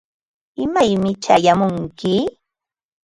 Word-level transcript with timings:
¿imaymi 0.63 1.11
chayamunki? 1.23 2.13